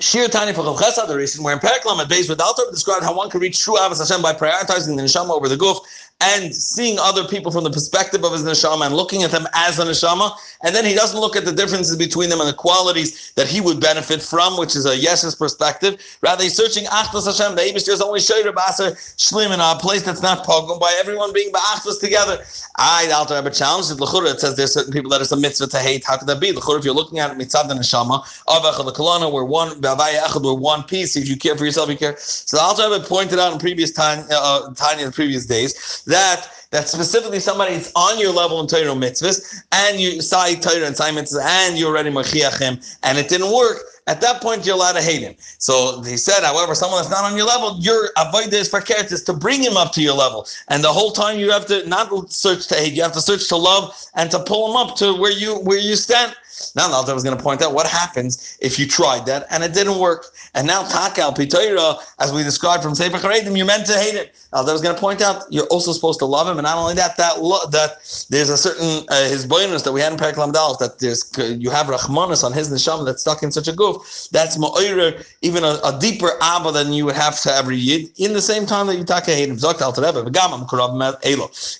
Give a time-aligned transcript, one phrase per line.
[0.00, 3.14] Shiur Tanya for Chesed, the reason where in Perek Lamed Beis with Altar described how
[3.14, 5.84] one can reach true Avos Hashem by prioritizing the neshama over the guf
[6.20, 9.78] and seeing other people from the perspective of his neshama and looking at them as
[9.78, 13.32] a neshama, and then he doesn't look at the differences between them and the qualities
[13.36, 15.98] that he would benefit from, which is a yesh's perspective.
[16.20, 17.56] Rather, he's searching Achtos Hashem.
[17.56, 21.32] The Abish is only Shayr Baser Shlim in a place that's not pogum by everyone
[21.32, 22.44] being Ba'achtos together.
[22.76, 23.98] I, the Alter Rebbe challenged it.
[24.00, 26.04] It says there's certain people that it's a mitzvah to hate.
[26.04, 26.52] How could that be?
[26.52, 30.42] L'chura, if you're looking at mitzvah the neshama, Avach the Kalana, we're one, Bavaya Echad,
[30.42, 31.16] we're one piece.
[31.16, 32.16] If you care for yourself, you care.
[32.18, 36.04] So the Alter Rebbe pointed out in previous time, uh, time in the previous days
[36.10, 40.86] that that specifically somebody is on your level in Torah mitzvahs, and you say Torah
[40.86, 43.78] and say mitzvahs, and you're already machiach him, and it didn't work.
[44.06, 45.34] At that point, you're allowed to hate him.
[45.58, 49.22] So he said, however, someone that's not on your level, your avoid is for is
[49.24, 50.46] to bring him up to your level.
[50.68, 53.48] And the whole time you have to not search to hate, you have to search
[53.48, 56.34] to love and to pull him up to where you where you stand.
[56.74, 59.62] Now the Alter was going to point out what happens if you tried that and
[59.62, 60.26] it didn't work.
[60.54, 64.34] And now Takal Pitoira, as we described from Sefer Charedim, you're meant to hate it.
[64.52, 66.94] Alter was going to point out you're also supposed to love him, and not only
[66.94, 67.98] that, that lo- that
[68.30, 71.70] there's a certain uh, his bonus that we had in Periklam Dal that there's you
[71.70, 74.28] have Rahmanis on his neshama that's stuck in such a goof.
[74.32, 78.10] That's ma'oyer, even a, a, deeper abba than you would have to every yid.
[78.16, 79.58] In the same time that you take a hate him,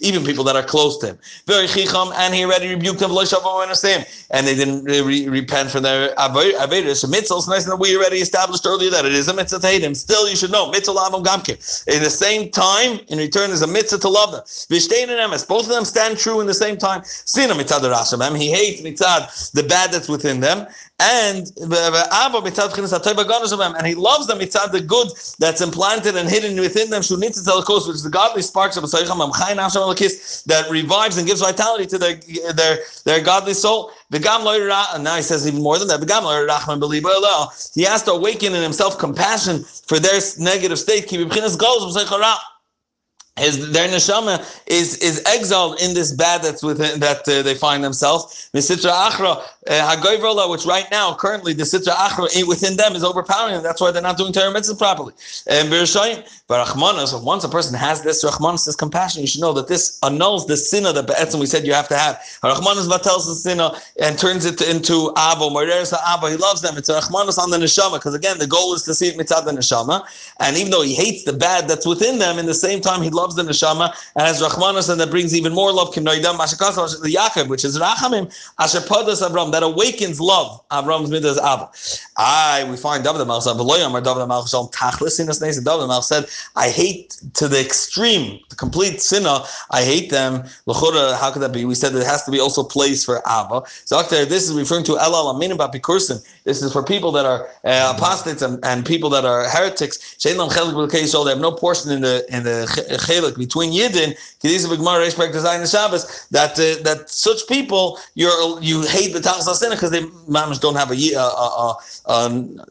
[0.00, 1.18] even people that are close to him.
[1.46, 3.10] Very chicham, and he already rebuked him.
[4.30, 7.08] And they didn't re- repent from their averus.
[7.08, 9.82] Mitzvah is nice that we already established earlier that it is a mitzvah to hate
[9.82, 9.94] him.
[9.94, 11.86] Still, you should know mitzvah lavam gamke.
[11.86, 14.42] In the same time, in return, is a mitzvah to love them.
[14.42, 17.02] Vishtain and emes, both of them stand true in the same time.
[17.04, 20.66] Sina mitzad rashamem, he hates mitzad the bad that's within them,
[21.00, 27.02] and and he loves them mitzad the good that's implanted and hidden within them.
[27.02, 28.84] Shunitzah telakos, which is the godly sparks of
[30.46, 32.14] that revives and gives vitality to their
[32.54, 33.92] their their godly soul.
[34.12, 36.00] And now he says even more than that.
[37.74, 41.08] He has to awaken in himself compassion for their negative state
[43.38, 47.82] his their neshama is is exiled in this bad that's within that uh, they find
[47.82, 48.50] themselves.
[48.52, 53.54] The sitra achra uh, which right now currently the sitra achra within them is overpowering
[53.54, 53.62] them.
[53.62, 55.14] That's why they're not doing Torah mitzvah properly.
[55.46, 59.52] And Bereshayim, but Rachmanas, once a person has this Rachmanas, this compassion, you should know
[59.52, 62.16] that this annuls the sinna that Be'etzim we said you have to have.
[62.42, 65.50] Rachmanas tells the sinna and turns it into Abo.
[65.50, 66.76] Moreres Abba, he loves them.
[66.76, 69.42] It's a Rachmanas on the neshama because again the goal is to see it mitzvah
[69.44, 70.04] the neshama.
[70.40, 73.10] And even though he hates the bad that's within them, in the same time he
[73.20, 73.86] loves the neshama
[74.16, 75.94] and has rachmanas, and that brings even more love.
[75.94, 78.24] The Yaakov, which is rachamim,
[78.58, 80.48] asher padas Avram, that awakens love.
[80.70, 81.60] Avram's midas av.
[82.16, 86.04] I we find David Melch said, "V'loyam David Melch shalom tachlis sinas neis." David Melch
[86.04, 86.26] said,
[86.56, 89.38] "I hate to the extreme, the complete sinner.
[89.70, 91.64] I hate them." How could that be?
[91.64, 93.62] We said it has to be also place for Abba.
[93.84, 96.24] So this is referring to Elal Aminim Bapikursin.
[96.44, 100.16] This is for people that are uh, apostates and, and people that are heretics.
[100.22, 102.66] They have no portion in the in the
[103.10, 104.16] chelik between Yidden,
[106.30, 110.90] that uh, that such people you you hate the Tachas because they mamish don't have
[110.90, 111.74] a, a,
[112.06, 112.28] a,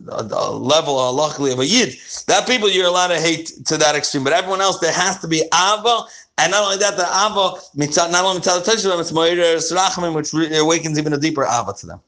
[0.09, 1.95] a, level uh, luckily of a Yid.
[2.27, 5.27] That people you're allowed to hate to that extreme, but everyone else there has to
[5.27, 6.05] be Ava.
[6.41, 7.59] And not only that, the Ava,
[8.11, 11.97] not only mitzvah, it's Moirer Rachamim, which awakens even a deeper Ava to them.